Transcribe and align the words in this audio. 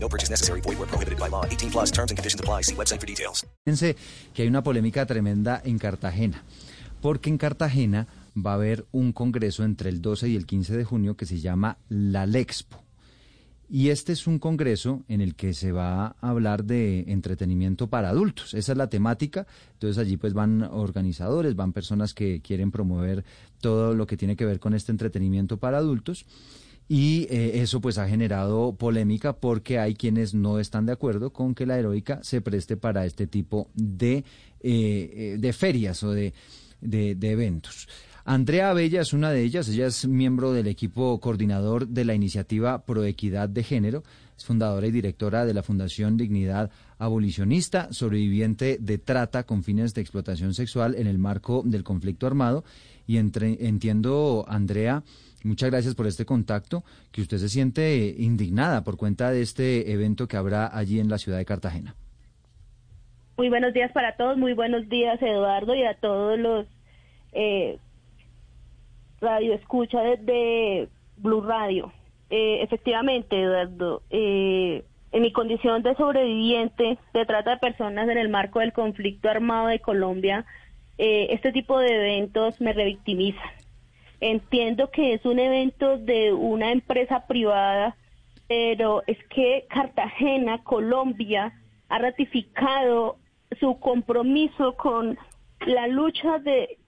No 0.00 0.08
purchase 0.08 0.30
necessary. 0.30 0.60
Void 0.60 0.78
where 0.78 0.86
prohibited 0.86 1.18
by 1.18 1.28
law. 1.28 1.44
18 1.44 1.70
plus 1.70 1.90
terms 1.90 2.10
and 2.10 2.18
conditions 2.18 2.40
apply. 2.40 2.62
See 2.62 2.74
website 2.74 3.00
for 3.00 3.06
details. 3.06 3.46
Fíjense 3.64 3.96
que 4.32 4.42
hay 4.42 4.48
una 4.48 4.62
polémica 4.62 5.06
tremenda 5.06 5.60
en 5.64 5.78
Cartagena, 5.78 6.44
porque 7.00 7.30
en 7.30 7.38
Cartagena 7.38 8.06
va 8.36 8.52
a 8.52 8.54
haber 8.54 8.86
un 8.92 9.12
congreso 9.12 9.64
entre 9.64 9.90
el 9.90 10.00
12 10.00 10.28
y 10.28 10.36
el 10.36 10.46
15 10.46 10.76
de 10.76 10.84
junio 10.84 11.16
que 11.16 11.26
se 11.26 11.40
llama 11.40 11.78
La 11.88 12.26
Lexpo. 12.26 12.82
Y 13.70 13.90
este 13.90 14.14
es 14.14 14.26
un 14.26 14.38
congreso 14.38 15.02
en 15.08 15.20
el 15.20 15.34
que 15.34 15.52
se 15.52 15.72
va 15.72 16.16
a 16.22 16.30
hablar 16.30 16.64
de 16.64 17.04
entretenimiento 17.08 17.88
para 17.88 18.08
adultos. 18.08 18.54
Esa 18.54 18.72
es 18.72 18.78
la 18.78 18.88
temática. 18.88 19.46
Entonces 19.74 19.98
allí 19.98 20.16
pues 20.16 20.32
van 20.32 20.62
organizadores, 20.62 21.54
van 21.54 21.74
personas 21.74 22.14
que 22.14 22.40
quieren 22.40 22.70
promover 22.70 23.26
todo 23.60 23.94
lo 23.94 24.06
que 24.06 24.16
tiene 24.16 24.36
que 24.36 24.46
ver 24.46 24.58
con 24.58 24.72
este 24.72 24.90
entretenimiento 24.90 25.58
para 25.58 25.76
adultos. 25.76 26.24
Y 26.88 27.26
eh, 27.30 27.60
eso 27.60 27.80
pues 27.82 27.98
ha 27.98 28.08
generado 28.08 28.74
polémica 28.74 29.34
porque 29.34 29.78
hay 29.78 29.94
quienes 29.94 30.32
no 30.32 30.58
están 30.58 30.86
de 30.86 30.92
acuerdo 30.92 31.32
con 31.32 31.54
que 31.54 31.66
la 31.66 31.78
heroica 31.78 32.20
se 32.22 32.40
preste 32.40 32.78
para 32.78 33.04
este 33.04 33.26
tipo 33.26 33.68
de, 33.74 34.16
eh, 34.16 34.24
eh, 34.62 35.36
de 35.38 35.52
ferias 35.52 36.02
o 36.02 36.12
de, 36.12 36.32
de, 36.80 37.14
de 37.14 37.30
eventos. 37.30 37.88
Andrea 38.30 38.68
Abella 38.68 39.00
es 39.00 39.14
una 39.14 39.30
de 39.30 39.42
ellas, 39.42 39.70
ella 39.70 39.86
es 39.86 40.06
miembro 40.06 40.52
del 40.52 40.66
equipo 40.66 41.18
coordinador 41.18 41.88
de 41.88 42.04
la 42.04 42.12
iniciativa 42.12 42.84
Proequidad 42.84 43.48
de 43.48 43.62
Género, 43.62 44.02
es 44.36 44.44
fundadora 44.44 44.86
y 44.86 44.90
directora 44.90 45.46
de 45.46 45.54
la 45.54 45.62
Fundación 45.62 46.18
Dignidad 46.18 46.70
Abolicionista, 46.98 47.90
sobreviviente 47.90 48.76
de 48.80 48.98
trata 48.98 49.44
con 49.44 49.64
fines 49.64 49.94
de 49.94 50.02
explotación 50.02 50.52
sexual 50.52 50.94
en 50.96 51.06
el 51.06 51.16
marco 51.16 51.62
del 51.64 51.84
conflicto 51.84 52.26
armado. 52.26 52.64
Y 53.06 53.16
entre, 53.16 53.66
entiendo, 53.66 54.44
Andrea, 54.46 55.04
muchas 55.42 55.70
gracias 55.70 55.94
por 55.94 56.06
este 56.06 56.26
contacto, 56.26 56.84
que 57.12 57.22
usted 57.22 57.38
se 57.38 57.48
siente 57.48 58.14
indignada 58.18 58.84
por 58.84 58.98
cuenta 58.98 59.30
de 59.30 59.40
este 59.40 59.90
evento 59.90 60.28
que 60.28 60.36
habrá 60.36 60.68
allí 60.76 61.00
en 61.00 61.08
la 61.08 61.16
ciudad 61.16 61.38
de 61.38 61.46
Cartagena. 61.46 61.94
Muy 63.38 63.48
buenos 63.48 63.72
días 63.72 63.90
para 63.92 64.16
todos, 64.18 64.36
muy 64.36 64.52
buenos 64.52 64.86
días 64.90 65.18
Eduardo 65.22 65.74
y 65.74 65.84
a 65.84 65.94
todos 65.94 66.38
los 66.38 66.66
eh, 67.32 67.78
radio 69.20 69.54
escucha 69.54 70.02
desde 70.02 70.88
Blue 71.16 71.40
Radio. 71.40 71.92
Eh, 72.30 72.62
efectivamente, 72.62 73.40
Eduardo, 73.40 74.02
eh, 74.10 74.84
en 75.12 75.22
mi 75.22 75.32
condición 75.32 75.82
de 75.82 75.94
sobreviviente 75.94 76.98
de 77.14 77.26
trata 77.26 77.52
de 77.52 77.56
personas 77.56 78.08
en 78.08 78.18
el 78.18 78.28
marco 78.28 78.60
del 78.60 78.72
conflicto 78.72 79.30
armado 79.30 79.68
de 79.68 79.80
Colombia, 79.80 80.44
eh, 80.98 81.28
este 81.30 81.52
tipo 81.52 81.78
de 81.78 81.94
eventos 81.94 82.60
me 82.60 82.72
revictimizan. 82.72 83.50
Entiendo 84.20 84.90
que 84.90 85.14
es 85.14 85.24
un 85.24 85.38
evento 85.38 85.96
de 85.96 86.32
una 86.32 86.72
empresa 86.72 87.26
privada, 87.26 87.96
pero 88.48 89.02
es 89.06 89.18
que 89.28 89.66
Cartagena, 89.68 90.62
Colombia, 90.64 91.52
ha 91.88 91.98
ratificado 91.98 93.16
su 93.60 93.78
compromiso 93.78 94.76
con 94.76 95.16
la 95.66 95.86
lucha 95.86 96.38
de 96.38 96.78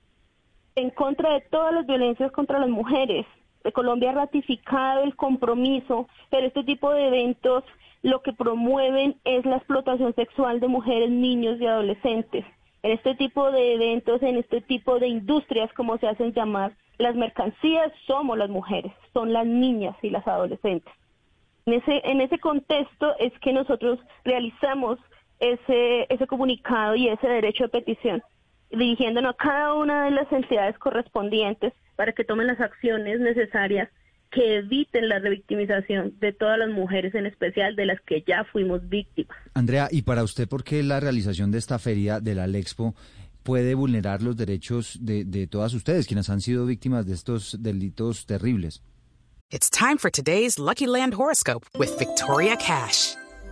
en 0.81 0.91
contra 0.91 1.35
de 1.35 1.41
todas 1.43 1.75
las 1.75 1.87
violencias 1.87 2.33
contra 2.33 2.59
las 2.59 2.69
mujeres. 2.69 3.27
Colombia 3.75 4.11
ha 4.11 4.15
ratificado 4.15 5.03
el 5.03 5.15
compromiso, 5.15 6.09
pero 6.31 6.47
este 6.47 6.65
tipo 6.65 6.91
de 6.93 7.09
eventos 7.09 7.65
lo 8.03 8.23
que 8.23 8.33
promueven 8.33 9.17
es 9.25 9.45
la 9.45 9.57
explotación 9.57 10.15
sexual 10.15 10.61
de 10.61 10.69
mujeres, 10.69 11.11
niños 11.11 11.61
y 11.61 11.67
adolescentes. 11.67 12.47
En 12.83 12.93
este 12.93 13.15
tipo 13.15 13.53
de 13.53 13.75
eventos, 13.75 14.23
en 14.23 14.39
este 14.39 14.63
tipo 14.63 14.99
de 14.99 15.09
industrias, 15.09 15.71
como 15.75 15.99
se 15.99 16.09
hacen 16.09 16.33
llamar, 16.33 16.73
las 16.97 17.15
mercancías 17.15 17.93
somos 18.07 18.39
las 18.39 18.49
mujeres, 18.49 18.93
son 19.13 19.35
las 19.35 19.47
niñas 19.47 19.97
y 20.01 20.09
las 20.09 20.27
adolescentes. 20.27 20.93
En 21.67 21.75
ese, 21.75 22.01
en 22.05 22.23
ese 22.23 22.39
contexto 22.39 23.15
es 23.19 23.39
que 23.41 23.53
nosotros 23.53 23.99
realizamos 24.25 24.99
ese, 25.39 26.07
ese 26.09 26.27
comunicado 26.27 26.95
y 26.95 27.09
ese 27.09 27.29
derecho 27.29 27.65
de 27.65 27.69
petición 27.69 28.23
dirigiéndonos 28.71 29.35
a 29.35 29.37
cada 29.37 29.75
una 29.75 30.05
de 30.05 30.11
las 30.13 30.31
entidades 30.33 30.79
correspondientes 30.79 31.73
para 31.97 32.13
que 32.13 32.25
tomen 32.25 32.47
las 32.47 32.61
acciones 32.61 33.21
necesarias 33.21 33.89
que 34.31 34.59
eviten 34.59 35.09
la 35.09 35.19
revictimización 35.19 36.15
de 36.21 36.33
todas 36.33 36.59
las 36.59 36.71
mujeres, 36.71 37.15
en 37.15 37.27
especial 37.27 37.75
de 37.75 37.87
las 37.87 38.01
que 38.03 38.23
ya 38.27 38.45
fuimos 38.45 38.89
víctimas. 38.89 39.37
Andrea, 39.55 39.89
¿y 39.91 40.03
para 40.03 40.23
usted 40.23 40.49
por 40.49 40.63
qué 40.63 40.83
la 40.83 41.01
realización 41.01 41.51
de 41.51 41.59
esta 41.59 41.79
feria 41.79 42.21
de 42.21 42.37
la 42.37 42.47
Lexpo 42.47 42.95
puede 43.43 43.75
vulnerar 43.75 44.23
los 44.23 44.37
derechos 44.37 44.99
de, 45.01 45.25
de 45.25 45.47
todas 45.47 45.75
ustedes, 45.75 46.07
quienes 46.07 46.31
han 46.31 46.41
sido 46.41 46.65
víctimas 46.67 47.07
de 47.07 47.15
estos 47.15 47.61
delitos 47.61 48.27
terribles? 48.27 48.83
It's 49.51 49.69
time 49.69 49.99
for 49.99 50.11
today's 50.11 50.61
Lucky 50.61 50.87
Land 50.87 51.15
horoscope 51.15 51.67
with 51.77 51.99
Victoria 51.99 52.57
Cash. 52.57 53.17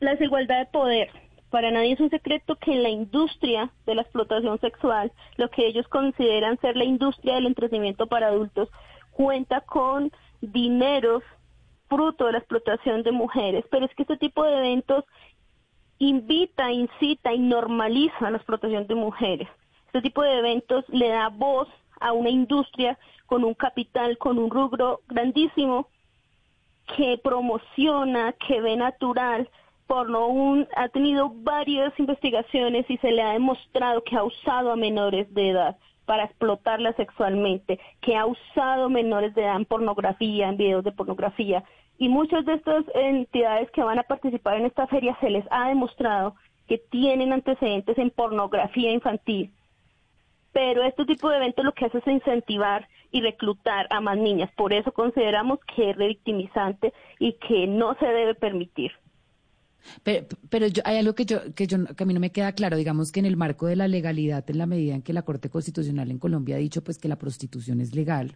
la 0.00 0.12
desigualdad 0.12 0.58
de 0.58 0.66
poder. 0.66 1.10
Para 1.50 1.70
nadie 1.70 1.92
es 1.92 2.00
un 2.00 2.10
secreto 2.10 2.56
que 2.56 2.72
en 2.72 2.82
la 2.82 2.88
industria 2.88 3.70
de 3.86 3.94
la 3.94 4.02
explotación 4.02 4.58
sexual, 4.60 5.12
lo 5.36 5.50
que 5.50 5.66
ellos 5.66 5.86
consideran 5.88 6.58
ser 6.60 6.76
la 6.76 6.84
industria 6.84 7.34
del 7.34 7.46
entretenimiento 7.46 8.06
para 8.06 8.28
adultos, 8.28 8.68
cuenta 9.10 9.60
con 9.60 10.12
dineros 10.40 11.22
fruto 11.88 12.26
de 12.26 12.32
la 12.32 12.38
explotación 12.38 13.02
de 13.02 13.12
mujeres. 13.12 13.64
Pero 13.70 13.86
es 13.86 13.94
que 13.94 14.02
este 14.02 14.16
tipo 14.16 14.44
de 14.44 14.58
eventos 14.58 15.04
invita, 15.98 16.70
incita 16.70 17.32
y 17.32 17.38
normaliza 17.40 18.30
la 18.30 18.38
explotación 18.38 18.86
de 18.86 18.94
mujeres. 18.94 19.48
Este 19.86 20.02
tipo 20.02 20.22
de 20.22 20.38
eventos 20.38 20.84
le 20.88 21.08
da 21.08 21.28
voz 21.28 21.68
a 22.00 22.12
una 22.12 22.30
industria 22.30 22.96
con 23.26 23.44
un 23.44 23.54
capital, 23.54 24.18
con 24.18 24.38
un 24.38 24.50
rubro 24.50 25.00
grandísimo 25.08 25.88
que 26.96 27.18
promociona, 27.22 28.32
que 28.34 28.60
ve 28.60 28.76
natural 28.76 29.48
porno 29.90 30.28
un, 30.28 30.68
ha 30.76 30.88
tenido 30.88 31.32
varias 31.34 31.92
investigaciones 31.98 32.88
y 32.88 32.96
se 32.98 33.10
le 33.10 33.22
ha 33.22 33.32
demostrado 33.32 34.04
que 34.04 34.14
ha 34.14 34.22
usado 34.22 34.70
a 34.70 34.76
menores 34.76 35.34
de 35.34 35.50
edad 35.50 35.76
para 36.04 36.26
explotarla 36.26 36.92
sexualmente, 36.92 37.80
que 38.00 38.14
ha 38.14 38.24
usado 38.24 38.88
menores 38.88 39.34
de 39.34 39.42
edad 39.42 39.56
en 39.56 39.64
pornografía, 39.64 40.48
en 40.48 40.56
videos 40.56 40.84
de 40.84 40.92
pornografía. 40.92 41.64
Y 41.98 42.08
muchas 42.08 42.44
de 42.44 42.54
estas 42.54 42.84
entidades 42.94 43.68
que 43.72 43.82
van 43.82 43.98
a 43.98 44.04
participar 44.04 44.58
en 44.58 44.66
esta 44.66 44.86
feria 44.86 45.18
se 45.20 45.28
les 45.28 45.44
ha 45.50 45.66
demostrado 45.66 46.36
que 46.68 46.78
tienen 46.78 47.32
antecedentes 47.32 47.98
en 47.98 48.10
pornografía 48.10 48.92
infantil. 48.92 49.50
Pero 50.52 50.84
este 50.84 51.04
tipo 51.04 51.30
de 51.30 51.38
eventos 51.38 51.64
lo 51.64 51.72
que 51.72 51.86
hace 51.86 51.98
es 51.98 52.06
incentivar 52.06 52.86
y 53.10 53.22
reclutar 53.22 53.88
a 53.90 54.00
más 54.00 54.18
niñas. 54.18 54.52
Por 54.56 54.72
eso 54.72 54.92
consideramos 54.92 55.58
que 55.74 55.90
es 55.90 55.96
revictimizante 55.96 56.92
y 57.18 57.32
que 57.32 57.66
no 57.66 57.94
se 57.94 58.06
debe 58.06 58.36
permitir. 58.36 58.92
Pero, 60.02 60.26
pero 60.48 60.66
yo, 60.66 60.82
hay 60.84 60.98
algo 60.98 61.14
que, 61.14 61.24
yo, 61.24 61.54
que, 61.54 61.66
yo, 61.66 61.84
que 61.84 62.02
a 62.02 62.06
mí 62.06 62.14
no 62.14 62.20
me 62.20 62.32
queda 62.32 62.52
claro, 62.52 62.76
digamos 62.76 63.12
que 63.12 63.20
en 63.20 63.26
el 63.26 63.36
marco 63.36 63.66
de 63.66 63.76
la 63.76 63.88
legalidad, 63.88 64.48
en 64.48 64.58
la 64.58 64.66
medida 64.66 64.94
en 64.94 65.02
que 65.02 65.12
la 65.12 65.22
Corte 65.22 65.50
Constitucional 65.50 66.10
en 66.10 66.18
Colombia 66.18 66.56
ha 66.56 66.58
dicho 66.58 66.82
pues 66.82 66.98
que 66.98 67.08
la 67.08 67.16
prostitución 67.16 67.80
es 67.80 67.94
legal, 67.94 68.34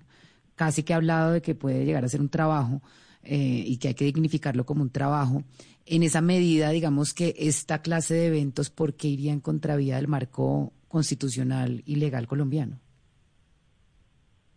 casi 0.56 0.82
que 0.82 0.92
ha 0.92 0.96
hablado 0.96 1.32
de 1.32 1.42
que 1.42 1.54
puede 1.54 1.84
llegar 1.84 2.04
a 2.04 2.08
ser 2.08 2.20
un 2.20 2.28
trabajo 2.28 2.82
eh, 3.22 3.64
y 3.66 3.76
que 3.78 3.88
hay 3.88 3.94
que 3.94 4.04
dignificarlo 4.04 4.66
como 4.66 4.82
un 4.82 4.90
trabajo, 4.90 5.42
en 5.86 6.02
esa 6.02 6.20
medida, 6.20 6.70
digamos 6.70 7.12
que 7.12 7.34
esta 7.38 7.82
clase 7.82 8.14
de 8.14 8.26
eventos, 8.26 8.70
¿por 8.70 8.94
qué 8.94 9.08
iría 9.08 9.32
en 9.32 9.40
contravía 9.40 9.96
del 9.96 10.08
marco 10.08 10.72
constitucional 10.88 11.82
y 11.84 11.96
legal 11.96 12.26
colombiano? 12.26 12.80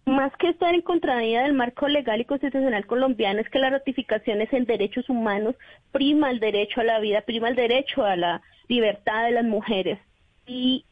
Más 0.07 0.35
que 0.37 0.49
estar 0.49 0.73
en 0.73 0.81
contravía 0.81 1.43
del 1.43 1.53
marco 1.53 1.87
legal 1.87 2.21
y 2.21 2.25
constitucional 2.25 2.85
colombiano 2.85 3.41
es 3.41 3.49
que 3.49 3.59
las 3.59 3.71
ratificaciones 3.71 4.51
en 4.53 4.65
derechos 4.65 5.09
humanos 5.09 5.55
prima 5.91 6.31
el 6.31 6.39
derecho 6.39 6.79
a 6.79 6.85
la 6.85 6.99
vida, 6.99 7.21
prima 7.21 7.49
el 7.49 7.55
derecho 7.55 8.03
a 8.03 8.15
la 8.15 8.41
libertad 8.69 9.25
de 9.25 9.31
las 9.31 9.43
mujeres. 9.43 9.99
Y 10.45 10.85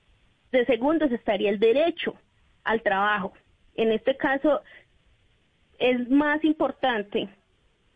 de 0.52 0.66
segundos 0.66 1.12
estaría 1.12 1.50
el 1.50 1.60
derecho 1.60 2.16
al 2.66 2.82
trabajo. 2.82 3.34
En 3.76 3.94
este 3.94 4.18
caso, 4.18 4.62
es 5.80 6.10
más 6.10 6.44
importante 6.44 7.30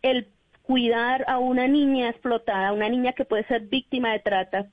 el 0.01 0.27
cuidar 0.63 1.25
a 1.27 1.37
una 1.37 1.67
niña 1.67 2.09
explotada, 2.09 2.71
una 2.71 2.87
niña 2.87 3.11
que 3.11 3.25
puede 3.25 3.43
ser 3.45 3.63
víctima 3.63 4.13
de 4.13 4.19
trata 4.19 4.67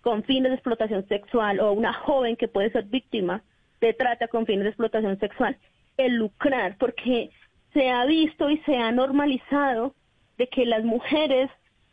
con 0.00 0.24
fines 0.24 0.50
de 0.50 0.56
explotación 0.56 1.06
sexual 1.06 1.60
o 1.60 1.72
una 1.72 1.92
joven 1.92 2.36
que 2.36 2.48
puede 2.48 2.70
ser 2.72 2.84
víctima 2.84 3.42
de 3.80 3.92
trata 3.94 4.26
con 4.28 4.46
fines 4.46 4.64
de 4.64 4.70
explotación 4.70 5.18
sexual, 5.18 5.56
el 5.96 6.16
lucrar, 6.16 6.76
porque 6.78 7.30
se 7.72 7.90
ha 7.90 8.04
visto 8.04 8.50
y 8.50 8.58
se 8.58 8.76
ha 8.76 8.92
normalizado 8.92 9.94
de 10.38 10.48
que 10.48 10.66
las 10.66 10.84
mujeres 10.84 11.50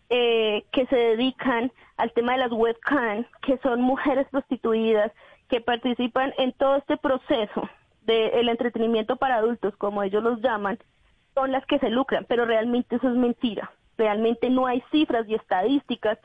eh, 0.10 0.66
que 0.72 0.86
se 0.88 0.96
dedican 0.96 1.72
al 1.98 2.12
tema 2.14 2.34
de 2.34 2.40
las 2.40 2.52
webcam, 2.52 3.26
que 3.42 3.58
son 3.60 3.82
mujeres 3.82 4.28
prostituidas, 4.32 5.12
que 5.50 5.62
participan 5.62 6.34
en 6.38 6.52
todo 6.54 6.78
este 6.78 6.98
proceso 6.98 7.70
del 8.04 8.50
entretenimiento 8.50 9.18
para 9.18 9.36
adultos, 9.36 9.76
como 9.78 10.02
ellos 10.02 10.24
los 10.24 10.42
llaman, 10.42 10.80
son 11.36 11.52
las 11.52 11.66
que 11.68 11.80
se 11.80 11.90
lucran, 11.90 12.26
pero 12.28 12.46
realmente 12.46 12.96
eso 12.96 13.08
es 13.08 13.16
mentira. 13.16 13.72
Realmente 13.98 14.50
no 14.50 14.66
hay 14.66 14.84
cifras 14.92 15.28
y 15.28 15.36
estadísticas 15.36 16.18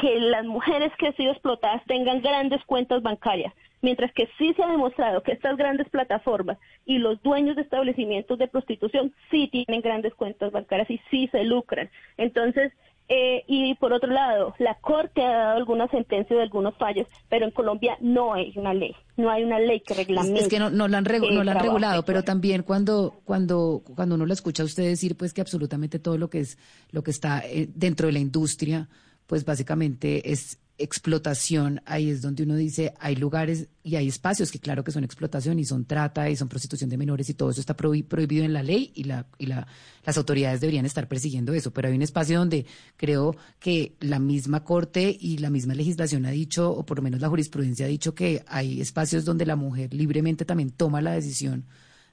que 0.00 0.20
las 0.20 0.44
mujeres 0.44 0.92
que 0.98 1.08
han 1.08 1.16
sido 1.16 1.32
explotadas 1.32 1.82
tengan 1.86 2.20
grandes 2.20 2.64
cuentas 2.64 3.02
bancarias, 3.02 3.52
mientras 3.86 4.12
que 4.12 4.28
sí 4.36 4.52
se 4.54 4.64
ha 4.64 4.68
demostrado 4.68 5.22
que 5.22 5.30
estas 5.30 5.56
grandes 5.56 5.88
plataformas 5.88 6.58
y 6.86 6.98
los 6.98 7.22
dueños 7.22 7.54
de 7.54 7.62
establecimientos 7.62 8.36
de 8.36 8.48
prostitución 8.48 9.14
sí 9.30 9.46
tienen 9.46 9.80
grandes 9.80 10.12
cuentas 10.12 10.50
bancarias 10.50 10.90
y 10.90 11.00
sí 11.08 11.28
se 11.30 11.44
lucran. 11.44 11.88
Entonces, 12.16 12.72
eh, 13.08 13.44
y 13.46 13.76
por 13.76 13.92
otro 13.92 14.10
lado, 14.10 14.56
la 14.58 14.74
Corte 14.74 15.22
ha 15.22 15.30
dado 15.30 15.56
alguna 15.58 15.86
sentencia 15.86 16.34
de 16.34 16.42
algunos 16.42 16.76
fallos, 16.76 17.06
pero 17.28 17.44
en 17.44 17.52
Colombia 17.52 17.96
no 18.00 18.34
hay 18.34 18.52
una 18.56 18.74
ley, 18.74 18.96
no 19.16 19.30
hay 19.30 19.44
una 19.44 19.60
ley 19.60 19.78
que 19.78 19.94
reglamente. 19.94 20.40
Es 20.40 20.48
que 20.48 20.58
no, 20.58 20.68
no 20.68 20.88
la 20.88 20.98
han, 20.98 21.04
no 21.04 21.44
la 21.44 21.52
han 21.52 21.60
regulado, 21.60 22.04
pero 22.04 22.24
también 22.24 22.64
cuando, 22.64 23.20
cuando, 23.24 23.84
cuando 23.94 24.16
uno 24.16 24.26
lo 24.26 24.32
escucha 24.32 24.64
a 24.64 24.66
usted 24.66 24.82
decir 24.82 25.16
pues 25.16 25.32
que 25.32 25.42
absolutamente 25.42 26.00
todo 26.00 26.18
lo 26.18 26.28
que 26.28 26.40
es, 26.40 26.58
lo 26.90 27.04
que 27.04 27.12
está 27.12 27.38
eh, 27.46 27.68
dentro 27.72 28.08
de 28.08 28.14
la 28.14 28.18
industria, 28.18 28.88
pues 29.28 29.44
básicamente 29.44 30.32
es 30.32 30.58
explotación, 30.78 31.80
ahí 31.86 32.10
es 32.10 32.20
donde 32.22 32.42
uno 32.42 32.54
dice, 32.54 32.92
hay 32.98 33.16
lugares 33.16 33.68
y 33.82 33.96
hay 33.96 34.08
espacios 34.08 34.50
que 34.50 34.58
claro 34.58 34.84
que 34.84 34.92
son 34.92 35.04
explotación 35.04 35.58
y 35.58 35.64
son 35.64 35.84
trata 35.86 36.28
y 36.28 36.36
son 36.36 36.48
prostitución 36.48 36.90
de 36.90 36.98
menores 36.98 37.28
y 37.30 37.34
todo 37.34 37.50
eso 37.50 37.60
está 37.60 37.76
prohibido 37.76 38.44
en 38.44 38.52
la 38.52 38.62
ley 38.62 38.92
y, 38.94 39.04
la, 39.04 39.26
y 39.38 39.46
la, 39.46 39.66
las 40.04 40.16
autoridades 40.18 40.60
deberían 40.60 40.84
estar 40.84 41.08
persiguiendo 41.08 41.54
eso, 41.54 41.72
pero 41.72 41.88
hay 41.88 41.94
un 41.94 42.02
espacio 42.02 42.38
donde 42.38 42.66
creo 42.96 43.36
que 43.58 43.96
la 44.00 44.18
misma 44.18 44.64
Corte 44.64 45.16
y 45.18 45.38
la 45.38 45.50
misma 45.50 45.74
legislación 45.74 46.26
ha 46.26 46.30
dicho, 46.30 46.70
o 46.70 46.84
por 46.84 46.98
lo 46.98 47.02
menos 47.02 47.20
la 47.20 47.28
jurisprudencia 47.28 47.86
ha 47.86 47.88
dicho 47.88 48.14
que 48.14 48.44
hay 48.46 48.80
espacios 48.80 49.24
donde 49.24 49.46
la 49.46 49.56
mujer 49.56 49.94
libremente 49.94 50.44
también 50.44 50.70
toma 50.70 51.00
la 51.00 51.12
decisión 51.12 51.64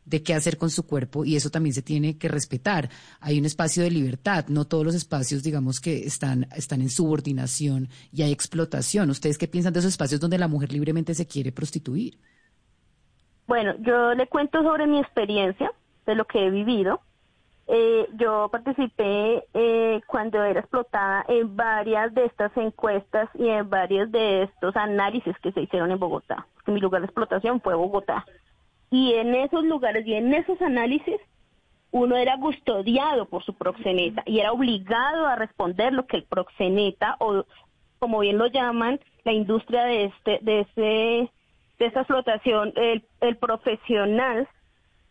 de 0.06 0.24
qué 0.24 0.34
hacer 0.34 0.58
con 0.58 0.70
su 0.70 0.86
cuerpo 0.86 1.26
y 1.26 1.36
eso 1.36 1.50
también 1.50 1.74
se 1.74 1.82
tiene 1.82 2.18
que 2.18 2.28
respetar. 2.28 2.90
Hay 3.20 3.40
un 3.40 3.46
espacio 3.46 3.84
de 3.84 3.92
libertad, 3.92 4.46
no 4.48 4.66
todos 4.66 4.86
los 4.86 4.96
espacios, 4.96 5.44
digamos, 5.44 5.80
que 5.80 6.06
están, 6.06 6.48
están 6.56 6.82
en 6.82 6.90
subordinación 6.90 7.90
y 8.12 8.24
hay 8.24 8.32
explotación. 8.32 9.10
¿Ustedes 9.10 9.38
qué 9.38 9.48
piensan 9.48 9.74
de 9.74 9.80
esos 9.80 9.92
espacios 9.92 10.20
donde 10.20 10.38
la 10.38 10.48
mujer 10.48 10.72
libremente 10.72 11.14
se 11.16 11.28
quiere 11.28 11.52
prostituir? 11.52 12.18
Bueno, 13.48 13.74
yo 13.80 14.14
le 14.14 14.28
cuento 14.28 14.62
sobre 14.64 14.88
mi 14.88 15.00
experiencia, 15.00 15.72
de 16.06 16.16
lo 16.16 16.26
que 16.26 16.46
he 16.46 16.50
vivido. 16.50 17.02
Eh, 17.68 18.10
yo 18.16 18.50
participé 18.52 19.46
eh, 19.54 20.02
cuando 20.08 20.44
era 20.44 20.60
explotada 20.60 21.24
en 21.30 21.56
varias 21.56 22.14
de 22.14 22.26
estas 22.26 22.56
encuestas 22.58 23.30
y 23.36 23.48
en 23.48 23.70
varios 23.70 24.12
de 24.12 24.44
estos 24.44 24.76
análisis 24.76 25.38
que 25.40 25.54
se 25.54 25.62
hicieron 25.62 25.92
en 25.92 26.00
Bogotá. 26.00 26.46
mi 26.68 26.82
lugar 26.82 27.02
de 27.02 27.06
explotación 27.08 27.62
fue 27.62 27.76
Bogotá. 27.76 28.26
Y 28.94 29.16
en 29.16 29.34
esos 29.34 29.64
lugares 29.64 30.06
y 30.06 30.14
en 30.14 30.32
esos 30.36 30.62
análisis, 30.62 31.20
uno 31.90 32.16
era 32.16 32.38
custodiado 32.38 33.26
por 33.26 33.44
su 33.44 33.56
proxeneta 33.56 34.22
y 34.28 34.38
era 34.40 34.52
obligado 34.52 35.26
a 35.26 35.36
responder 35.36 35.92
lo 35.94 36.06
que 36.06 36.18
el 36.18 36.26
proxeneta, 36.26 37.16
o 37.18 37.44
como 37.98 38.20
bien 38.20 38.38
lo 38.38 38.46
llaman, 38.46 39.00
la 39.24 39.32
industria 39.32 39.86
de 39.86 40.06
este, 40.06 40.38
de 40.44 40.60
ese, 40.60 41.32
de 41.80 41.86
esa 41.88 42.02
explotación, 42.02 42.72
el, 42.76 43.36
profesional, 43.38 44.48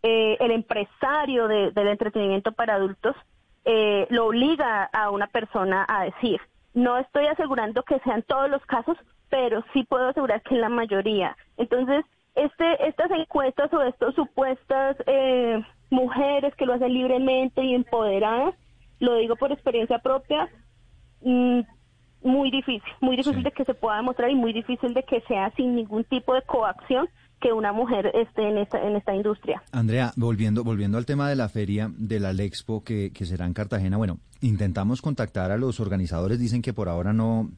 eh, 0.04 0.36
el 0.38 0.52
empresario 0.52 1.48
del 1.48 1.88
entretenimiento 1.88 2.52
para 2.52 2.76
adultos, 2.76 3.16
eh, 3.64 4.06
lo 4.10 4.26
obliga 4.26 4.84
a 4.92 5.10
una 5.10 5.26
persona 5.26 5.84
a 5.88 6.04
decir. 6.04 6.40
No 6.72 6.98
estoy 6.98 7.26
asegurando 7.26 7.82
que 7.82 7.98
sean 8.04 8.22
todos 8.22 8.48
los 8.48 8.64
casos, 8.66 8.96
pero 9.28 9.64
sí 9.72 9.82
puedo 9.82 10.06
asegurar 10.06 10.40
que 10.42 10.54
en 10.54 10.60
la 10.60 10.68
mayoría. 10.68 11.36
Entonces, 11.56 12.04
este, 12.34 12.88
estas 12.88 13.10
encuestas 13.10 13.72
o 13.72 13.82
estas 13.82 14.14
supuestas 14.14 14.96
eh, 15.06 15.60
mujeres 15.90 16.54
que 16.56 16.66
lo 16.66 16.74
hacen 16.74 16.92
libremente 16.92 17.62
y 17.62 17.74
empoderadas, 17.74 18.54
lo 19.00 19.16
digo 19.16 19.36
por 19.36 19.52
experiencia 19.52 19.98
propia, 19.98 20.48
mm, 21.22 21.60
muy 22.22 22.50
difícil, 22.50 22.82
muy 23.00 23.16
difícil 23.16 23.42
de 23.42 23.50
que 23.50 23.64
se 23.64 23.74
pueda 23.74 23.96
demostrar 23.96 24.30
y 24.30 24.34
muy 24.34 24.52
difícil 24.52 24.94
de 24.94 25.02
que 25.02 25.20
sea 25.22 25.52
sin 25.56 25.74
ningún 25.74 26.04
tipo 26.04 26.34
de 26.34 26.42
coacción 26.42 27.08
que 27.40 27.52
una 27.52 27.72
mujer 27.72 28.12
esté 28.14 28.48
en 28.48 28.58
esta, 28.58 28.80
en 28.80 28.94
esta 28.94 29.14
industria. 29.14 29.62
Andrea, 29.72 30.12
volviendo, 30.16 30.62
volviendo 30.62 30.96
al 30.96 31.06
tema 31.06 31.28
de 31.28 31.34
la 31.34 31.48
feria 31.48 31.90
de 31.92 32.20
la 32.20 32.32
Lexpo 32.32 32.84
que, 32.84 33.10
que 33.12 33.26
será 33.26 33.46
en 33.46 33.52
Cartagena, 33.52 33.96
bueno, 33.96 34.20
intentamos 34.40 35.02
contactar 35.02 35.50
a 35.50 35.56
los 35.56 35.80
organizadores, 35.80 36.38
dicen 36.38 36.62
que 36.62 36.72
por 36.72 36.88
ahora 36.88 37.12
no, 37.12 37.50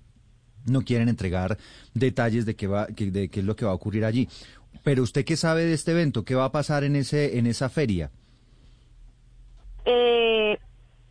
no 0.66 0.82
quieren 0.82 1.08
entregar 1.08 1.58
detalles 1.92 2.46
de 2.46 2.56
qué 2.56 2.66
va, 2.66 2.86
de 2.86 3.28
qué 3.28 3.40
es 3.40 3.46
lo 3.46 3.56
que 3.56 3.64
va 3.64 3.72
a 3.72 3.74
ocurrir 3.74 4.04
allí. 4.04 4.28
Pero 4.84 5.02
usted 5.02 5.24
qué 5.24 5.36
sabe 5.36 5.64
de 5.64 5.72
este 5.72 5.92
evento, 5.92 6.24
qué 6.24 6.34
va 6.34 6.44
a 6.44 6.52
pasar 6.52 6.84
en 6.84 6.94
ese 6.94 7.38
en 7.38 7.46
esa 7.46 7.68
feria. 7.68 8.10
Eh, 9.84 10.58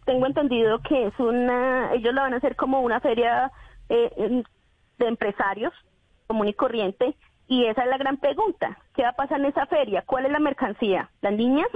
tengo 0.05 0.25
entendido 0.25 0.79
que 0.81 1.07
es 1.07 1.19
una, 1.19 1.93
ellos 1.93 2.13
la 2.13 2.21
van 2.23 2.33
a 2.33 2.37
hacer 2.37 2.55
como 2.55 2.81
una 2.81 2.99
feria 2.99 3.51
eh, 3.89 4.43
de 4.99 5.07
empresarios 5.07 5.73
común 6.27 6.47
y 6.47 6.53
corriente 6.53 7.15
y 7.47 7.65
esa 7.65 7.83
es 7.83 7.89
la 7.89 7.97
gran 7.97 8.17
pregunta, 8.17 8.77
¿qué 8.95 9.03
va 9.03 9.09
a 9.09 9.15
pasar 9.15 9.39
en 9.39 9.47
esa 9.47 9.65
feria? 9.65 10.03
¿Cuál 10.05 10.25
es 10.25 10.31
la 10.31 10.39
mercancía? 10.39 11.09
¿Las 11.21 11.33
niñas? 11.33 11.67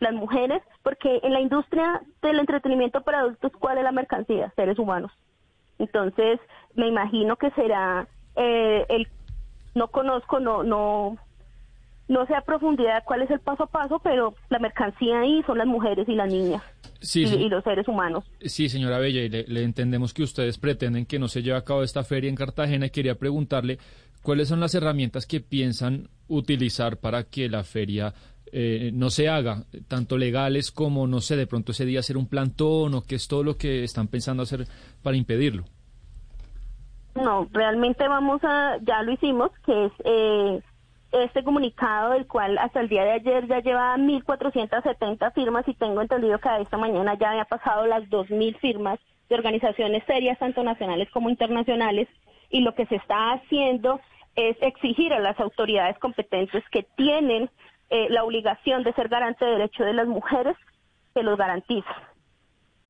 ¿Las 0.00 0.12
mujeres? 0.12 0.62
Porque 0.82 1.20
en 1.22 1.32
la 1.32 1.40
industria 1.40 2.02
del 2.20 2.40
entretenimiento 2.40 3.02
para 3.02 3.20
adultos, 3.20 3.52
¿cuál 3.58 3.78
es 3.78 3.84
la 3.84 3.92
mercancía? 3.92 4.52
Seres 4.56 4.78
humanos. 4.78 5.12
Entonces, 5.78 6.40
me 6.74 6.88
imagino 6.88 7.36
que 7.36 7.50
será 7.52 8.06
eh, 8.36 8.84
el 8.88 9.08
no 9.74 9.88
conozco, 9.88 10.40
no, 10.40 10.62
no, 10.62 11.16
no 12.08 12.26
sé 12.26 12.34
a 12.34 12.42
profundidad 12.42 13.02
cuál 13.04 13.22
es 13.22 13.30
el 13.30 13.40
paso 13.40 13.64
a 13.64 13.66
paso, 13.66 14.00
pero 14.02 14.34
la 14.50 14.58
mercancía 14.58 15.20
ahí 15.20 15.42
son 15.46 15.58
las 15.58 15.66
mujeres 15.66 16.08
y 16.08 16.14
las 16.14 16.30
niñas. 16.30 16.62
y, 17.14 17.48
los 17.48 17.64
seres 17.64 17.88
humanos. 17.88 18.24
Sí, 18.40 18.68
señora 18.68 18.98
Bella, 18.98 19.22
y 19.22 19.28
le, 19.28 19.62
entendemos 19.62 20.12
que 20.12 20.22
ustedes 20.22 20.58
pretenden 20.58 21.06
que 21.06 21.18
no 21.18 21.28
se 21.28 21.42
lleve 21.42 21.56
a 21.56 21.64
cabo 21.64 21.82
esta 21.82 22.04
feria 22.04 22.28
en 22.28 22.36
Cartagena 22.36 22.86
y 22.86 22.90
quería 22.90 23.14
preguntarle 23.14 23.78
cuáles 24.22 24.48
son 24.48 24.60
las 24.60 24.74
herramientas 24.74 25.26
que 25.26 25.40
piensan 25.40 26.08
utilizar 26.28 26.98
para 26.98 27.24
que 27.24 27.48
la 27.48 27.64
feria 27.64 28.14
eh, 28.52 28.90
no 28.92 29.10
se 29.10 29.28
haga, 29.28 29.64
tanto 29.88 30.16
legales 30.16 30.70
como, 30.70 31.06
no 31.06 31.20
sé, 31.20 31.36
de 31.36 31.46
pronto 31.46 31.72
ese 31.72 31.84
día 31.84 32.00
hacer 32.00 32.16
un 32.16 32.28
plantón 32.28 32.94
o 32.94 33.02
qué 33.02 33.16
es 33.16 33.28
todo 33.28 33.42
lo 33.42 33.56
que 33.56 33.82
están 33.82 34.08
pensando 34.08 34.42
hacer 34.42 34.66
para 35.02 35.16
impedirlo. 35.16 35.64
No, 37.14 37.48
realmente 37.52 38.06
vamos 38.08 38.42
a, 38.42 38.76
ya 38.82 39.02
lo 39.02 39.12
hicimos, 39.12 39.50
que 39.64 39.86
es 39.86 39.92
eh, 40.04 40.62
este 41.22 41.44
comunicado 41.44 42.10
del 42.10 42.26
cual 42.26 42.58
hasta 42.58 42.80
el 42.80 42.88
día 42.88 43.04
de 43.04 43.12
ayer 43.12 43.46
ya 43.46 43.60
lleva 43.60 43.96
1.470 43.96 45.32
firmas 45.32 45.66
y 45.68 45.74
tengo 45.74 46.02
entendido 46.02 46.38
que 46.38 46.48
esta 46.60 46.76
mañana 46.76 47.14
ya 47.14 47.30
había 47.30 47.44
pasado 47.44 47.86
las 47.86 48.04
2.000 48.04 48.58
firmas 48.58 48.98
de 49.28 49.34
organizaciones 49.34 50.02
serias, 50.06 50.38
tanto 50.38 50.62
nacionales 50.62 51.10
como 51.10 51.30
internacionales, 51.30 52.08
y 52.50 52.60
lo 52.60 52.74
que 52.74 52.86
se 52.86 52.96
está 52.96 53.32
haciendo 53.32 54.00
es 54.36 54.56
exigir 54.60 55.12
a 55.12 55.20
las 55.20 55.38
autoridades 55.40 55.98
competentes 55.98 56.64
que 56.70 56.82
tienen 56.96 57.50
eh, 57.90 58.08
la 58.10 58.24
obligación 58.24 58.82
de 58.82 58.92
ser 58.94 59.08
garante 59.08 59.44
de 59.44 59.52
derechos 59.52 59.86
de 59.86 59.94
las 59.94 60.08
mujeres 60.08 60.56
que 61.14 61.22
los 61.22 61.38
garanticen. 61.38 62.13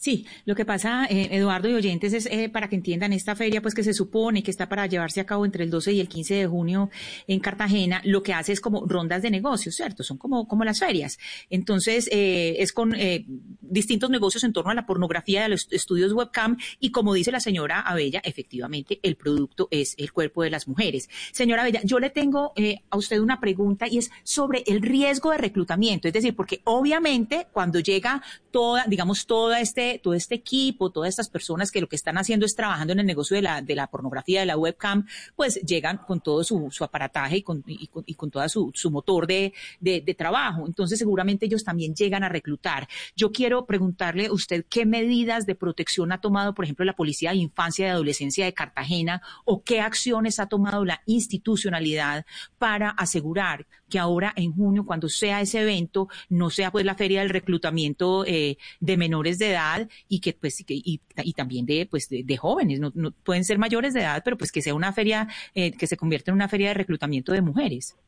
Sí, 0.00 0.24
lo 0.46 0.54
que 0.54 0.64
pasa, 0.64 1.04
eh, 1.10 1.28
Eduardo 1.32 1.68
y 1.68 1.74
oyentes, 1.74 2.14
es 2.14 2.24
eh, 2.24 2.48
para 2.48 2.70
que 2.70 2.76
entiendan 2.76 3.12
esta 3.12 3.36
feria, 3.36 3.60
pues 3.60 3.74
que 3.74 3.84
se 3.84 3.92
supone 3.92 4.42
que 4.42 4.50
está 4.50 4.66
para 4.66 4.86
llevarse 4.86 5.20
a 5.20 5.26
cabo 5.26 5.44
entre 5.44 5.62
el 5.62 5.68
12 5.68 5.92
y 5.92 6.00
el 6.00 6.08
15 6.08 6.36
de 6.36 6.46
junio 6.46 6.88
en 7.26 7.38
Cartagena, 7.38 8.00
lo 8.06 8.22
que 8.22 8.32
hace 8.32 8.52
es 8.52 8.62
como 8.62 8.86
rondas 8.86 9.20
de 9.20 9.30
negocios, 9.30 9.74
¿cierto? 9.74 10.02
Son 10.02 10.16
como, 10.16 10.48
como 10.48 10.64
las 10.64 10.78
ferias. 10.78 11.18
Entonces, 11.50 12.08
eh, 12.10 12.56
es 12.60 12.72
con 12.72 12.94
eh, 12.94 13.26
distintos 13.60 14.08
negocios 14.08 14.42
en 14.44 14.54
torno 14.54 14.70
a 14.70 14.74
la 14.74 14.86
pornografía 14.86 15.42
de 15.42 15.50
los 15.50 15.68
estudios 15.70 16.14
webcam 16.14 16.56
y 16.78 16.92
como 16.92 17.12
dice 17.12 17.30
la 17.30 17.40
señora 17.40 17.80
Abella, 17.80 18.22
efectivamente, 18.24 19.00
el 19.02 19.16
producto 19.16 19.68
es 19.70 19.94
el 19.98 20.12
cuerpo 20.12 20.42
de 20.42 20.48
las 20.48 20.66
mujeres. 20.66 21.10
Señora 21.30 21.60
Abella, 21.60 21.82
yo 21.84 22.00
le 22.00 22.08
tengo 22.08 22.54
eh, 22.56 22.76
a 22.88 22.96
usted 22.96 23.18
una 23.18 23.38
pregunta 23.38 23.86
y 23.86 23.98
es 23.98 24.10
sobre 24.22 24.62
el 24.66 24.80
riesgo 24.80 25.30
de 25.30 25.36
reclutamiento, 25.36 26.08
es 26.08 26.14
decir, 26.14 26.34
porque 26.34 26.62
obviamente 26.64 27.48
cuando 27.52 27.80
llega 27.80 28.22
toda, 28.50 28.86
digamos, 28.86 29.26
toda 29.26 29.60
este 29.60 29.89
todo 29.98 30.14
este 30.14 30.34
equipo, 30.36 30.90
todas 30.90 31.10
estas 31.10 31.28
personas 31.28 31.70
que 31.70 31.80
lo 31.80 31.88
que 31.88 31.96
están 31.96 32.18
haciendo 32.18 32.46
es 32.46 32.54
trabajando 32.54 32.92
en 32.92 33.00
el 33.00 33.06
negocio 33.06 33.34
de 33.34 33.42
la, 33.42 33.62
de 33.62 33.74
la 33.74 33.88
pornografía, 33.88 34.40
de 34.40 34.46
la 34.46 34.56
webcam, 34.56 35.06
pues 35.36 35.56
llegan 35.62 35.98
con 35.98 36.20
todo 36.20 36.44
su, 36.44 36.70
aparataje 36.80 37.38
y 37.38 37.42
con, 37.42 37.62
y 37.66 37.86
con, 37.88 38.04
y 38.06 38.14
toda 38.14 38.48
su, 38.48 38.72
motor 38.90 39.26
de, 39.26 39.52
de, 39.80 40.00
de, 40.00 40.14
trabajo. 40.14 40.66
Entonces, 40.66 40.98
seguramente 40.98 41.46
ellos 41.46 41.64
también 41.64 41.94
llegan 41.94 42.22
a 42.22 42.28
reclutar. 42.28 42.88
Yo 43.16 43.32
quiero 43.32 43.66
preguntarle 43.66 44.26
a 44.26 44.32
usted 44.32 44.64
qué 44.68 44.86
medidas 44.86 45.46
de 45.46 45.54
protección 45.54 46.12
ha 46.12 46.20
tomado, 46.20 46.54
por 46.54 46.64
ejemplo, 46.64 46.84
la 46.84 46.96
Policía 46.96 47.30
de 47.30 47.36
Infancia 47.36 47.86
y 47.86 47.90
Adolescencia 47.90 48.44
de 48.44 48.54
Cartagena 48.54 49.22
o 49.44 49.62
qué 49.62 49.80
acciones 49.80 50.38
ha 50.38 50.46
tomado 50.46 50.84
la 50.84 51.02
institucionalidad 51.06 52.24
para 52.58 52.90
asegurar 52.90 53.66
que 53.90 53.98
ahora 53.98 54.32
en 54.36 54.52
junio, 54.52 54.86
cuando 54.86 55.08
sea 55.08 55.40
ese 55.42 55.60
evento, 55.60 56.08
no 56.30 56.48
sea 56.48 56.70
pues 56.70 56.86
la 56.86 56.94
feria 56.94 57.20
del 57.20 57.28
reclutamiento 57.28 58.24
eh, 58.26 58.56
de 58.80 58.96
menores 58.96 59.38
de 59.38 59.50
edad 59.50 59.88
y 60.08 60.20
que 60.20 60.32
pues 60.32 60.64
y, 60.66 61.00
y, 61.16 61.32
también 61.34 61.66
de 61.66 61.86
pues 61.90 62.08
de, 62.08 62.36
jóvenes, 62.36 62.80
no, 62.80 62.90
no, 62.94 63.10
pueden 63.10 63.44
ser 63.44 63.58
mayores 63.58 63.92
de 63.92 64.00
edad, 64.00 64.22
pero 64.24 64.38
pues 64.38 64.52
que 64.52 64.62
sea 64.62 64.74
una 64.74 64.92
feria 64.92 65.28
eh, 65.54 65.72
que 65.72 65.86
se 65.86 65.96
convierta 65.96 66.30
en 66.30 66.36
una 66.36 66.48
feria 66.48 66.68
de 66.68 66.74
reclutamiento 66.74 67.32
de 67.32 67.42
mujeres. 67.42 67.98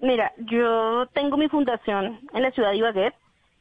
Mira, 0.00 0.32
yo 0.38 1.06
tengo 1.12 1.36
mi 1.36 1.48
fundación 1.48 2.20
en 2.32 2.42
la 2.42 2.50
ciudad 2.52 2.70
de 2.70 2.78
Ibagué 2.78 3.12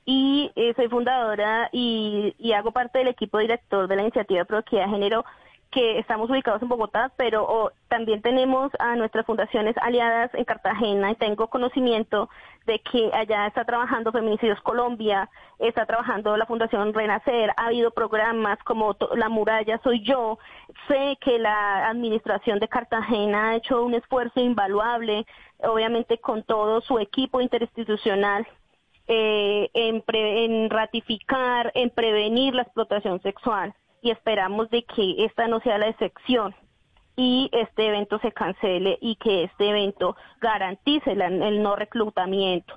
y 0.06 0.52
eh, 0.56 0.74
soy 0.76 0.88
fundadora 0.88 1.70
y, 1.72 2.34
y, 2.40 2.54
hago 2.54 2.72
parte 2.72 3.00
del 3.00 3.10
equipo 3.10 3.38
director 3.38 3.88
de 3.88 3.96
la 3.96 4.04
iniciativa 4.04 4.44
de 4.44 4.88
Género 4.88 5.26
que 5.72 6.00
estamos 6.00 6.30
ubicados 6.30 6.62
en 6.62 6.70
Bogotá, 6.70 7.12
pero 7.16 7.46
oh, 7.48 7.72
también 7.90 8.22
tenemos 8.22 8.72
a 8.80 8.96
nuestras 8.96 9.26
fundaciones 9.26 9.76
aliadas 9.78 10.34
en 10.34 10.44
Cartagena 10.44 11.12
y 11.12 11.16
tengo 11.16 11.48
conocimiento 11.48 12.30
de 12.66 12.80
que 12.80 13.12
allá 13.14 13.46
está 13.46 13.66
trabajando 13.66 14.12
Feminicidios 14.12 14.60
Colombia, 14.62 15.30
está 15.60 15.86
trabajando 15.86 16.36
la 16.38 16.48
Fundación 16.48 16.94
Renacer, 16.94 17.52
ha 17.56 17.68
habido 17.68 17.92
programas 17.92 18.58
como 18.64 18.96
La 19.16 19.30
Muralla 19.30 19.80
Soy 19.84 20.02
Yo, 20.04 20.40
sé 20.88 21.18
que 21.22 21.38
la 21.38 21.88
administración 21.88 22.60
de 22.60 22.68
Cartagena 22.68 23.50
ha 23.50 23.56
hecho 23.56 23.84
un 23.84 23.94
esfuerzo 23.94 24.40
invaluable, 24.40 25.26
obviamente 25.60 26.18
con 26.18 26.44
todo 26.44 26.82
su 26.82 26.98
equipo 26.98 27.42
interinstitucional 27.42 28.48
eh, 29.08 29.70
en, 29.74 30.02
pre, 30.02 30.46
en 30.46 30.70
ratificar, 30.70 31.72
en 31.76 31.92
prevenir 31.92 32.56
la 32.56 32.64
explotación 32.64 33.22
sexual 33.22 33.76
y 34.02 34.12
esperamos 34.12 34.70
de 34.70 34.84
que 34.84 35.26
esta 35.26 35.48
no 35.48 35.60
sea 35.62 35.78
la 35.78 35.88
excepción 35.88 36.56
y 37.16 37.50
este 37.52 37.88
evento 37.88 38.20
se 38.20 38.32
cancele 38.32 38.98
y 39.02 39.16
que 39.18 39.44
este 39.44 39.70
evento 39.70 40.16
garantice 40.40 41.12
el 41.12 41.62
no 41.62 41.76
reclutamiento. 41.76 42.76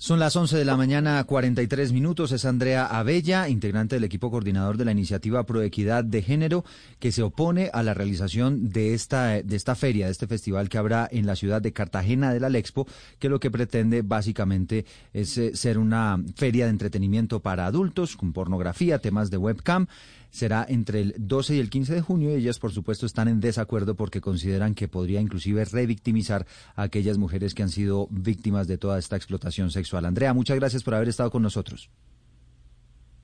Son 0.00 0.20
las 0.20 0.36
11 0.36 0.56
de 0.56 0.64
la 0.64 0.76
mañana, 0.76 1.24
43 1.24 1.90
minutos. 1.90 2.30
Es 2.30 2.44
Andrea 2.44 2.86
Abella, 2.86 3.48
integrante 3.48 3.96
del 3.96 4.04
equipo 4.04 4.30
coordinador 4.30 4.76
de 4.76 4.84
la 4.84 4.92
iniciativa 4.92 5.44
Proequidad 5.44 6.04
de 6.04 6.22
Género, 6.22 6.64
que 7.00 7.10
se 7.10 7.24
opone 7.24 7.68
a 7.72 7.82
la 7.82 7.94
realización 7.94 8.70
de 8.70 8.94
esta, 8.94 9.42
de 9.42 9.56
esta 9.56 9.74
feria, 9.74 10.06
de 10.06 10.12
este 10.12 10.28
festival 10.28 10.68
que 10.68 10.78
habrá 10.78 11.08
en 11.10 11.26
la 11.26 11.34
ciudad 11.34 11.60
de 11.60 11.72
Cartagena 11.72 12.32
de 12.32 12.38
la 12.38 12.48
Lexpo, 12.48 12.86
que 13.18 13.28
lo 13.28 13.40
que 13.40 13.50
pretende 13.50 14.02
básicamente 14.02 14.86
es 15.12 15.36
eh, 15.36 15.56
ser 15.56 15.78
una 15.78 16.22
feria 16.36 16.66
de 16.66 16.70
entretenimiento 16.70 17.40
para 17.40 17.66
adultos, 17.66 18.16
con 18.16 18.32
pornografía, 18.32 19.00
temas 19.00 19.32
de 19.32 19.38
webcam 19.38 19.88
será 20.30 20.66
entre 20.68 21.00
el 21.00 21.14
12 21.18 21.56
y 21.56 21.58
el 21.58 21.70
15 21.70 21.94
de 21.94 22.00
junio 22.00 22.30
y 22.30 22.34
ellas 22.34 22.58
por 22.58 22.72
supuesto 22.72 23.06
están 23.06 23.28
en 23.28 23.40
desacuerdo 23.40 23.94
porque 23.94 24.20
consideran 24.20 24.74
que 24.74 24.88
podría 24.88 25.20
inclusive 25.20 25.64
revictimizar 25.64 26.46
a 26.76 26.82
aquellas 26.82 27.18
mujeres 27.18 27.54
que 27.54 27.62
han 27.62 27.70
sido 27.70 28.08
víctimas 28.10 28.66
de 28.68 28.78
toda 28.78 28.98
esta 28.98 29.16
explotación 29.16 29.70
sexual. 29.70 29.87
Andrea, 29.96 30.32
muchas 30.32 30.56
gracias 30.56 30.82
por 30.82 30.94
haber 30.94 31.08
estado 31.08 31.30
con 31.30 31.42
nosotros. 31.42 31.90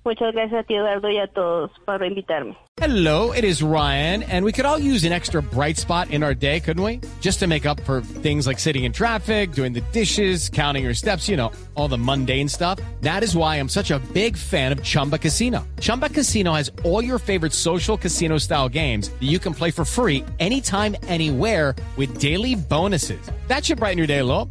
Muchas 0.04 0.34
gracias 0.34 0.60
a 0.60 0.62
ti, 0.64 0.74
Eduardo, 0.74 1.08
y 1.10 1.18
a 1.18 1.26
todos 1.28 1.70
por 1.86 2.04
invitarme. 2.04 2.54
Hello, 2.76 3.32
it 3.32 3.42
is 3.42 3.62
Ryan, 3.62 4.22
and 4.24 4.44
we 4.44 4.52
could 4.52 4.66
all 4.66 4.78
use 4.78 5.04
an 5.04 5.12
extra 5.12 5.40
bright 5.40 5.78
spot 5.78 6.10
in 6.10 6.22
our 6.22 6.34
day, 6.34 6.60
couldn't 6.60 6.82
we? 6.82 7.00
Just 7.22 7.40
to 7.40 7.46
make 7.46 7.64
up 7.64 7.80
for 7.84 8.02
things 8.02 8.46
like 8.46 8.58
sitting 8.58 8.84
in 8.84 8.92
traffic, 8.92 9.52
doing 9.52 9.72
the 9.72 9.80
dishes, 9.92 10.50
counting 10.50 10.84
your 10.84 10.92
steps, 10.92 11.26
you 11.26 11.38
know, 11.38 11.52
all 11.74 11.88
the 11.88 11.96
mundane 11.96 12.50
stuff. 12.50 12.78
That 13.00 13.22
is 13.22 13.34
why 13.34 13.56
I'm 13.56 13.70
such 13.70 13.90
a 13.90 13.98
big 14.12 14.36
fan 14.36 14.72
of 14.72 14.82
Chumba 14.82 15.16
Casino. 15.16 15.66
Chumba 15.80 16.10
Casino 16.10 16.52
has 16.52 16.70
all 16.84 17.02
your 17.02 17.18
favorite 17.18 17.54
social 17.54 17.96
casino 17.96 18.36
style 18.36 18.68
games 18.68 19.08
that 19.08 19.22
you 19.22 19.38
can 19.38 19.54
play 19.54 19.70
for 19.70 19.86
free 19.86 20.22
anytime, 20.38 20.96
anywhere 21.08 21.74
with 21.96 22.18
daily 22.18 22.56
bonuses. 22.56 23.30
That 23.48 23.64
should 23.64 23.78
brighten 23.78 23.96
your 23.96 24.06
day 24.06 24.18
a 24.18 24.24
little. 24.24 24.50